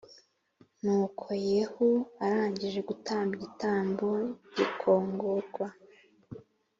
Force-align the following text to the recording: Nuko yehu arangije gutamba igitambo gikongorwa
Nuko 0.83 1.27
yehu 1.49 1.87
arangije 2.25 2.79
gutamba 2.89 3.31
igitambo 3.37 4.07
gikongorwa 4.55 5.67